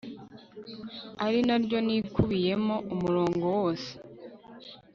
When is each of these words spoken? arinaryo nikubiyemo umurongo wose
arinaryo 1.25 1.77
nikubiyemo 1.85 2.75
umurongo 2.93 3.43
wose 3.57 3.91